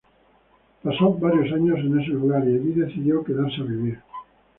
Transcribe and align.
Pasó 0.81 1.13
varios 1.13 1.53
años 1.53 1.77
en 1.77 1.99
ese 1.99 2.09
lugar 2.09 2.43
y 2.49 2.55
allí 2.55 2.71
decidió 2.71 3.23
quedarse 3.23 3.61
a 3.61 3.65
vivir. 3.65 4.01